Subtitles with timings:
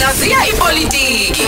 [0.00, 1.42] Hlaziya ipolitiki.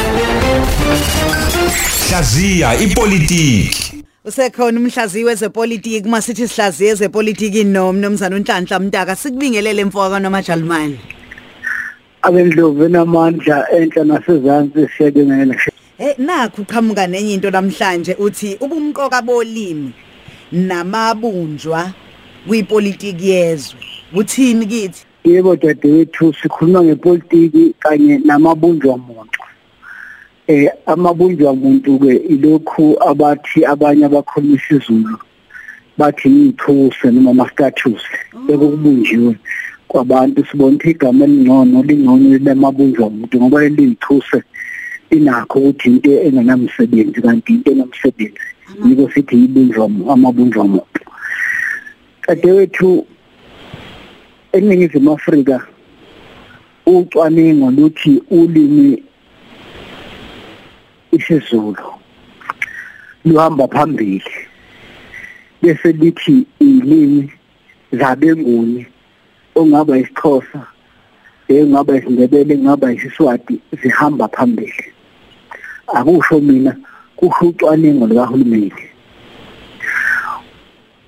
[2.09, 4.05] Hlaziya ipolitiki.
[4.25, 10.99] Usekhona umhlaziyi wezepolitiki masithi sihlaziye ezepolitiki nomnumzana uNhlanhla Mtaka sikubingelele mfoka nomajalimani.
[12.23, 15.55] abendlovu enamandla enhla nasezantsi siyabingelela
[15.99, 19.93] Eh nakho uqhamuka nenye into namhlanje uthi ubumqoka bolimi
[20.53, 21.93] namabunjwa
[22.47, 23.81] kwipolitiki yezwe.
[24.15, 25.07] Uthini kithi?
[25.25, 29.41] Yebo dadewethu sikhuluma ngepolitiki kanye namabunjwa muntu
[30.47, 35.19] eh amabunjwa muntu ke ilokhu abathi abanye abakhuluma isiZulu
[35.99, 38.03] bathi ngithuse noma ama status
[38.53, 39.37] ekubunjiwe
[39.89, 44.43] kwabantu sibona ukuthi igama elingcono lingcono lemabunjwa muntu ngoba lelithuse
[45.11, 48.41] inakho ukuthi into engenamsebenzi kanti into enomsebenzi.
[48.85, 51.01] Yiko sithi ibunjwa amabunjwa muntu
[52.29, 53.07] dadewethu
[54.53, 55.67] eningizimu Afrika
[56.87, 59.03] ucwaningo luthi ulimi
[61.13, 61.95] isiZulu
[63.25, 64.33] luhamba phambili
[65.63, 67.33] bese lithi ilimi
[67.93, 68.87] zabenguni
[69.55, 70.67] ongaba isixhosa
[71.49, 74.85] engaba isindebele engaba isiswati zihamba phambili.
[75.87, 76.77] Akusho mina
[77.17, 78.73] kusho ucwaningo likahulumeni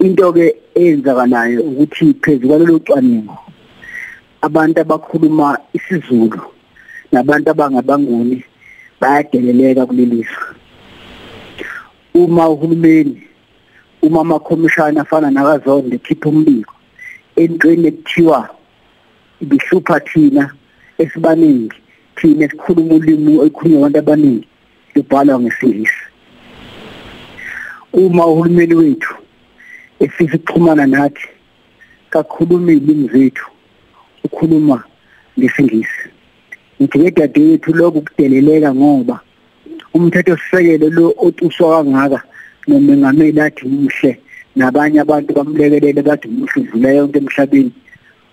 [0.00, 3.43] into ke eyenzakalayo ukuthi phezulu kwalelo cwaningo
[4.46, 6.40] abantu abakhuluma isiZulu
[7.12, 8.38] nabantu abangabanguni
[9.00, 10.46] bayadeleleka kulelizwe
[12.14, 13.22] uma uhulumeni
[14.02, 16.74] uma amakhomishana afana nakazondo ekhipha umbiko
[17.42, 18.38] entweni ekuthiwa
[19.42, 20.44] ibihlupha thina
[21.02, 21.78] esibaningi
[22.16, 24.48] thina esikhuluma ulimi olukhulunywa abantu abaningi
[24.94, 26.04] libhalwa ngesingisi
[27.92, 29.14] uma uhulumeni wethu
[30.04, 31.28] efisa ukuxhumana nathi
[32.10, 33.53] kakhuluma izilimi zethu
[34.44, 34.84] ukhuluma
[35.38, 36.08] ngesingisi.
[36.80, 39.20] Ngithi ke dadewethu lokhu kudeleleka ngoba
[39.94, 42.22] umthetho sisekelo lo otuswa kangaka
[42.68, 44.18] nomengameli athi muhle
[44.56, 47.72] nabanye abantu bamlekelele bathi muhle udlula yonke emhlabeni.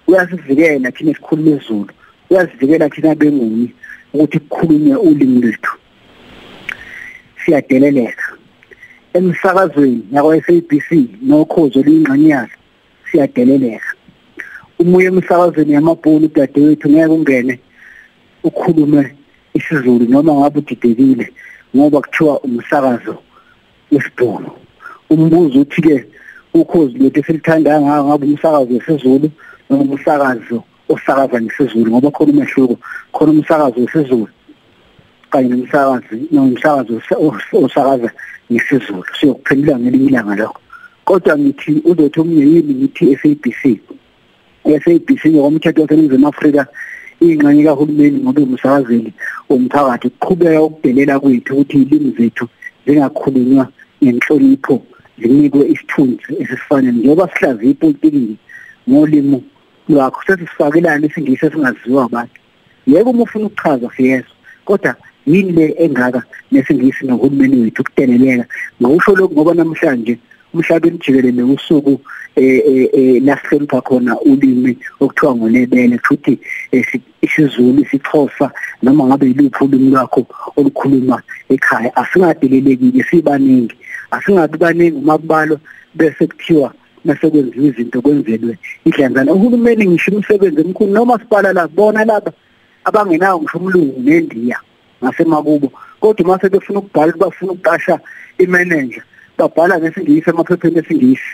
[0.07, 1.93] Uyasivikela thina esikhuluma izulu
[2.29, 3.73] uyasivikela thina benguni
[4.13, 5.73] ukuthi kukhulunywe ulimi lwethu.
[7.45, 8.27] Siyadeleleka.
[9.13, 10.89] Emsakazweni yakwa SABC
[11.21, 12.49] nokhozo luyingqanyana
[13.11, 13.90] siyadeleleka.
[14.81, 17.53] Umuye emsakazweni yamabhulu dadewethu ngeke ungene
[18.43, 19.01] ukhulume
[19.57, 21.25] isiZulu noma ngabe udidekile
[21.75, 23.15] ngoba kuthiwa umsakazo
[23.91, 24.49] wesibhono
[25.09, 25.95] umbuzo uthi ke
[26.53, 29.27] ukhozi lethu esilithanda ngaka ngabe umsakazo wesiZulu
[29.69, 30.57] noma umsakazo
[30.93, 32.75] osakaza ngesizulu ngoba khona umehluko
[33.13, 34.33] khona umsakazo wesiZulu
[35.31, 36.93] kanye nomsakazi nomsakazo
[37.65, 38.09] osakaza
[38.51, 39.03] ngesizulu.
[39.19, 40.59] Siyokuphendula ngelinye ilanga lokho.
[41.05, 43.61] Kodwa ngithi uzothi omunye yini ngithi SABC
[44.65, 46.67] SABC ngokomthetho waseNingizimu Afrika
[47.21, 49.13] ingxenye kahulumeni ngoba umsakazeli
[49.49, 52.45] womphakathi kuqhubeka ukudelela kwethu ukuthi ilimi zethu
[52.85, 53.65] zingakhulunywa
[54.03, 54.75] ngenhlonipho
[55.19, 58.37] zinikwe isithunzi esisifanele njengoba sihlaziya ipolitiki
[58.89, 59.39] ngolimo
[59.89, 62.39] lwakho sesifakelana isingisi esingaziwa abantu.
[62.87, 64.35] Yebo uma ufuna ukuchaza siyezwa
[64.65, 64.95] kodwa
[65.25, 66.21] yini le engaka
[66.51, 68.45] nesingisi nohulumeni wethu ukudeleleka?
[68.81, 70.17] Ngokusho lokhu ngoba namhlanje
[70.53, 72.01] umhlabeni jikelele usuku
[72.35, 76.39] eh lahlonipha khona ulimi okuthiwa ngonebele futhi
[77.21, 78.51] isiZulu isixhosa
[78.83, 80.25] noma ngabe yiluphi ulimi lwakho
[80.55, 81.95] olukhuluma ekhaya.
[81.95, 83.75] Asingadelelekile sibaningi.
[84.11, 85.59] Asingabi baningi uma kubalwa
[85.95, 86.73] bese kuthiwa
[87.05, 89.33] nasekwenziwa izinto kwenzelwe idlanzana.
[89.33, 92.31] Uhulumeni ngisho umsebenzi omkhulu noma sibala la bona laba
[92.83, 94.59] abangenawo ngisho umlungu nendiya
[95.03, 97.99] ngasemakubo kodwa mase befuna ukubhala bafuna ukuqasha
[98.37, 99.03] imanager
[99.41, 101.31] babhala ngesingisi emaphepheni esingisi.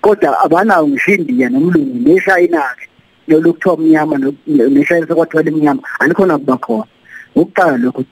[0.00, 2.86] Kodwa abanawo ngisho indiya nomlungu neshayina ke
[3.28, 4.14] lolu kuthiwa umnyama
[4.46, 6.86] neshayina sekwathiwa lemnyama alikhona kuba khona.
[7.34, 8.04] Ukuqala lokho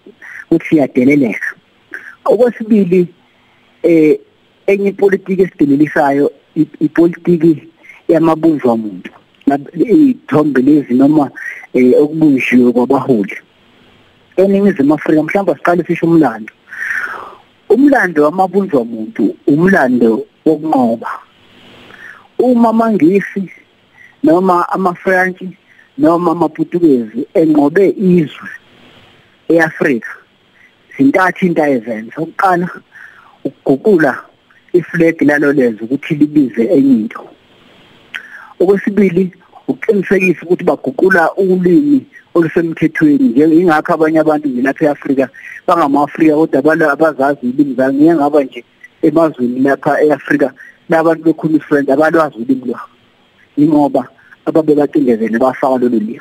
[0.51, 1.49] ukuthi siyadeleleka
[2.25, 3.07] okwesibili
[3.83, 4.19] eh
[4.67, 6.33] enye ipolitiki esidelelisayo
[6.81, 7.69] ipolitiki
[8.09, 9.11] yamabunjwa muntu
[9.75, 11.31] ithombe lezi noma
[12.03, 13.37] okubunjiwe kwabaholi.
[14.37, 16.53] Eningizimu Afrika mhlawumbe siqale sisho umlando.
[17.69, 21.11] Umlando wamabunjwa muntu umlando wokunqoba.
[22.39, 23.51] Uma mangisi
[24.23, 25.49] noma amaFrance
[25.99, 28.51] noma amaPutukezi enqobe izwe
[29.49, 30.13] eAfrika
[30.97, 32.17] zintathu into ayezenza.
[32.21, 32.69] Oqala
[33.45, 34.13] ukuguqula
[34.73, 37.29] iflag lalo lezwe ukuthi libize enye into.
[38.61, 39.33] Okwesibili
[39.69, 45.27] uqinisekisa ukuthi baguqula ulimi olusemthethweni njengingakho abanye abantu nje lapha eAfrika
[45.67, 48.65] bangama-Afrika kodwa bala abazazi ilimi zabo ngeke ngaba nje
[49.03, 50.53] emazweni lapha eAfrika
[50.89, 52.89] labantu bekhuluma iFrench abalwazi ulimi lwabo.
[53.57, 54.09] Ingoba
[54.47, 56.21] ababe bacindezele bafaka lolu limi.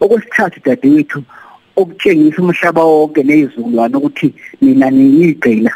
[0.00, 1.22] Okwesithathu dadewethu
[1.76, 5.72] okutshengisa umhlaba wonke nezulwana ukuthi mina niyigcina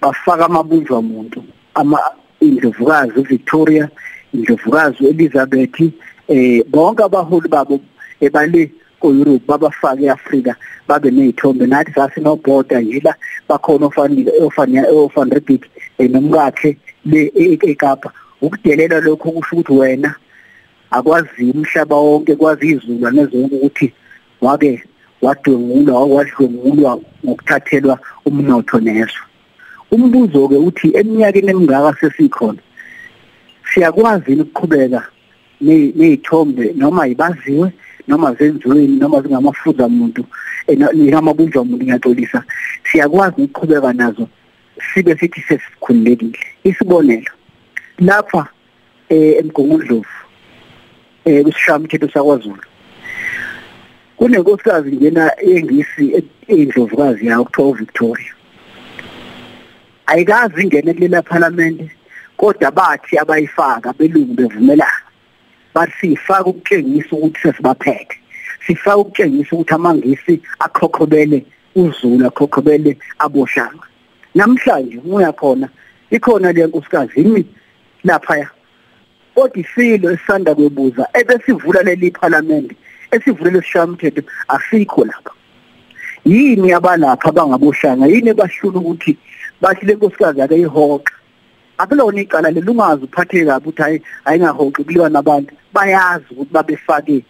[0.00, 1.44] bafaka amabunjwa muntu
[1.74, 1.98] ama
[2.40, 3.88] indlovukazi uVictoria
[4.34, 5.80] indlovukazi Elizabeth
[6.28, 7.80] eh bonke abaholi babo
[8.20, 8.70] ebale
[9.00, 10.56] ko-Europe babafake eAfrika
[10.88, 13.14] babe nezithombe nathi sasinobhoda yila
[13.48, 15.60] bakhona ofanele ofanele ofanele
[16.08, 17.32] nomkakhe le
[17.70, 18.12] eKapa.
[18.42, 20.14] Ukudelela lokho kusho ukuthi wena
[20.90, 23.92] akwazi umhlaba wonke kwazi izulu nezonke ukuthi
[24.40, 24.82] wake
[25.22, 29.22] wadwengulwa wadlwengulwa ngokuthathelwa umnotho neso.
[29.90, 32.58] Umbuzo ke uthi eminyakeni emingaka sesikhona
[33.74, 35.02] siyakwazi ukuqhubeka
[35.60, 37.72] nezithombe noma ibaziwe
[38.08, 40.24] noma zenziweni noma zingamafuza umuntu
[40.96, 42.44] ngamabunjwa umuntu ngiyaxolisa
[42.90, 44.28] siyakwazi ukuqhubeka nazo
[44.94, 46.38] sibe sithi sesikhululekile.
[46.64, 47.32] Isibonelo
[47.98, 48.48] lapha
[49.08, 50.16] eh emgungundlovu
[51.24, 52.62] eh kusishaya umthetho sakwaZulu
[54.16, 58.32] kunenkosikazi njena engisi endlovukazi yayo kuthiwa Victoria.
[60.06, 61.90] Ayikazi ingene kulela parliament
[62.36, 65.05] kodwa bathi abayifaka belungu bevumelana.
[65.76, 68.16] Bathi sifaka ukutshengisa ukuthi sesibaphethe
[68.66, 71.38] sifaka ukutshengisa ukuthi amangisi akhokhobele
[71.74, 73.86] uzulu akhokhobele aboshanga
[74.34, 75.68] namhlanje uya khona
[76.10, 77.42] ikhona le nkosikazi imi
[78.04, 78.50] lapha
[79.34, 82.72] kodwa isilo esanda kwebuza ebesivula leli parliament
[83.10, 85.32] esivule lesishamthetho asikho lapha.
[86.24, 89.18] Yini abalapha abangaboshanga yini ebashula ukuthi
[89.60, 91.14] bathi le nkosikazi ake ihoxa
[91.78, 95.54] akulona icala lelungazi uphathe kabi ukuthi hayi ayingahoxi kuliwa nabantu.
[95.72, 97.24] Bayazi ukuthi babefake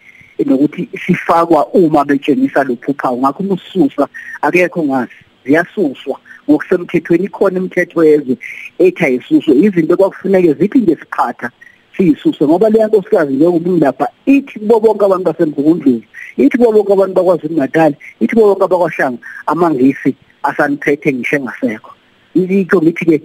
[0.47, 4.09] nokuthi sifakwa uma betshengisa lophuphawu ngakho umususa
[4.43, 5.13] akekho ngazi.
[5.45, 6.19] Ziyasuswa.
[6.49, 8.39] Ngokusemthethweni ikhona imithetho yezwe
[8.79, 9.55] ethi ayisuswe.
[9.55, 11.51] Izinto kwakufuneke zithi nje siphatha
[11.97, 16.03] siyisuse ngoba leya nkosikazi njengoba lapha ithi kubo bonke abantu basemgungundlovu
[16.37, 21.96] ithi kubo bonke abantu bakwaZulu Natal ithi kubo bonke abakwashanga amangisi asaniphethe ngisho engasekho.
[22.37, 23.17] Yikho ngithi ke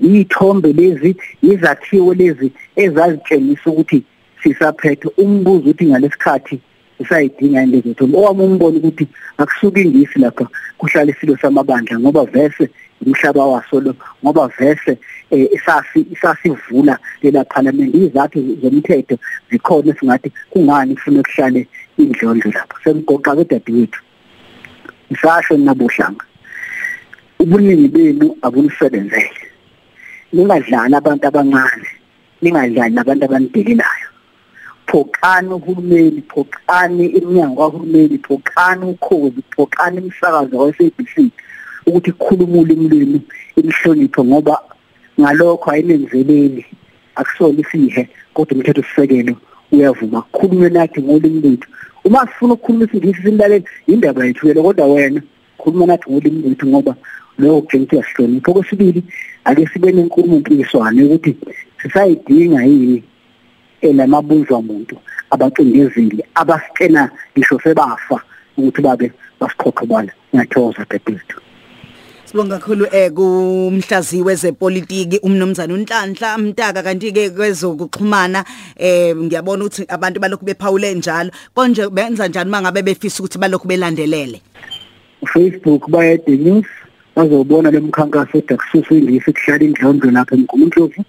[0.00, 4.02] yithombe lezi izakhiwo lezi ezazitshengisa ukuthi
[4.42, 5.08] sisaphethe.
[5.16, 6.60] Umbuzo uthi ngalesikhathi
[7.00, 9.06] usayidinga into zethu owami umbono ukuthi
[9.38, 10.46] akusuka ingisi lapha
[10.78, 12.70] kuhlala isilo samabandla ngoba vese
[13.06, 14.98] umhlaba waso lo ngoba vese
[15.30, 19.18] isasi isasivula lela parliament izathu zomthetho
[19.50, 21.66] zikhona singathi kungani kufanele kuhlale
[21.98, 22.76] indlondlo lapha?
[22.84, 24.00] Semgoqa kedadewethu
[25.10, 26.24] isasho nabohlanga
[27.38, 29.42] ubuningi benu abunisebenzele
[30.32, 31.88] ningadlali abantu abancane
[32.42, 34.08] ningadlali nabantu abanidelelayo
[34.88, 41.14] phokani uhulumeni phokani iminyango kahulumeni phokani ukhozi phokani imisakazo wa-SABC
[41.86, 43.20] ukuthi kukhulumule imlimi
[43.56, 44.58] imihlonipho ngoba
[45.20, 46.66] ngalokho ayinenzeleli
[47.14, 49.34] akusona isihe kodwa umthetho sisekelo
[49.72, 50.22] uyavuma.
[50.22, 51.68] Kukhulume nathi ngolimi lwethu.
[52.04, 55.20] Uma sifuna ukukhuluma isingisi simlalele indaba yethu yelo kodwa wena
[55.58, 56.94] khuluma nathi ngolimi lwethu ngoba
[57.38, 59.02] lokho kutshengisa uyasihlonipha okwesibili
[59.44, 61.36] ake sibe nenkulumo mpikiswano yokuthi
[61.82, 63.02] sisayidinga yini
[63.80, 64.96] elamabunjwa muntu
[65.30, 68.20] abacindezeli abasitshena ngisho sebafa
[68.56, 71.40] ukuthi babe basikhokhe ngiyathokoza dadethu
[72.28, 78.44] Sibonga kakhulu eh kumhlaziwe wezepolitiki umnomzana uNhlanhla Mtaka kanti ke kwezokuxhumana
[78.76, 81.30] eh ngiyabona ukuthi abantu balokhu bephawule njalo.
[81.54, 84.42] Konje benza njani mangabe befisa ukuthi balokhu belandelele?
[85.32, 86.66] Facebook baya the news
[87.18, 91.00] bazobona lemkhankaso edakususa ingisi kuhlala indlondo lapha emgumundlovu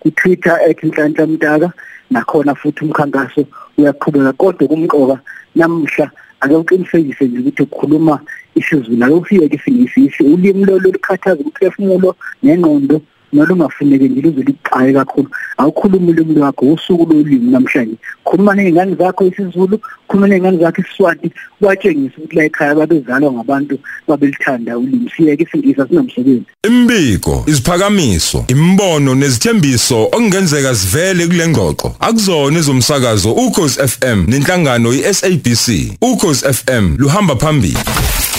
[0.00, 1.68] ku Twitter @nhlanhla Mtaka
[2.10, 3.42] nakhona futhi umkhankaso
[3.78, 5.16] uyaqhubeka kodwa kumqoka
[5.56, 6.06] namhla
[6.40, 8.20] ake uqinisekise nje ukuthi ukukhuluma
[8.58, 12.10] isiZulu ake ufike isingisi ulimi lo lokukhathaza umphefumulo
[12.42, 13.00] nengqondo
[13.32, 15.28] nolungafuneki nje luze liqhaye kakhulu.
[15.56, 17.96] Awukhuluma ulimi lwakho usuku lolimi namhlanje.
[18.24, 19.80] Khuluma nezingane zakho isiZulu
[20.14, 21.30] khuluma nezingane zakho isiswati?
[21.60, 23.78] Watshengisa ukuthi la ekhaya babezalwa ngabantu
[24.08, 25.10] babelithanda ulimi.
[25.16, 26.46] Siyeke isingisa sinomsebenzi.
[26.66, 31.96] Imbiko isiphakamiso imbono nezithembiso okungenzeka sivele kule ngxoxo.
[32.00, 37.78] Akuzona ezomsakazo ukhozi FM nenhlangano iSABC ukhozi FM luhamba phambili.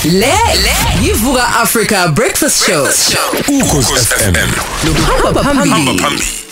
[0.04, 0.34] Le
[1.04, 2.88] yivuka Africa Breakfast Show.
[3.48, 4.50] ukhozi FM
[4.88, 6.45] Luhamba phambili.